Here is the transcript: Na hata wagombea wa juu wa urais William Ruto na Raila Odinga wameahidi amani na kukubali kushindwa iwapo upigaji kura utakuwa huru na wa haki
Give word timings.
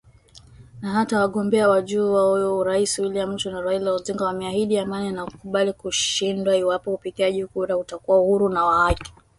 Na 0.81 0.89
hata 0.91 1.19
wagombea 1.19 1.69
wa 1.69 1.81
juu 1.81 2.13
wa 2.13 2.53
urais 2.57 2.99
William 2.99 3.31
Ruto 3.31 3.51
na 3.51 3.61
Raila 3.61 3.93
Odinga 3.93 4.25
wameahidi 4.25 4.77
amani 4.77 5.11
na 5.11 5.25
kukubali 5.25 5.73
kushindwa 5.73 6.55
iwapo 6.57 6.93
upigaji 6.93 7.45
kura 7.45 7.77
utakuwa 7.77 8.17
huru 8.17 8.49
na 8.49 8.65
wa 8.65 8.83
haki 8.85 9.13